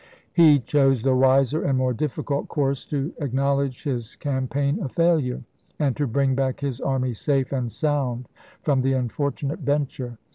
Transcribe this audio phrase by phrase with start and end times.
[0.33, 5.43] He chose the wiser and more difficult course to acknowledge his cam paign a failure,
[5.77, 8.27] and to bring back his army safe and sound
[8.63, 10.17] from the unfortunate venture.